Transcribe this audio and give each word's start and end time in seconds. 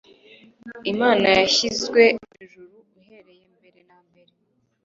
imana 0.91 1.27
yashyizwe 1.37 2.01
hejuru 2.33 2.75
uhereye 2.99 3.43
mbere 3.57 3.79
na 3.89 3.97
mbere 4.07 4.31